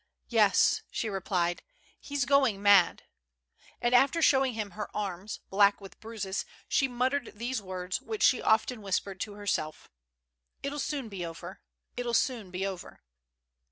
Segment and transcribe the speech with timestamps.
[0.29, 1.61] "Yes," she replied;
[1.99, 3.03] "he's going mad."
[3.79, 8.41] And after showing him her arms, black with bruises, she muttered these words, which she
[8.41, 9.91] often whispered to herself:
[10.63, 11.61] "It'll soon be over,
[11.95, 13.03] it'll soon be over.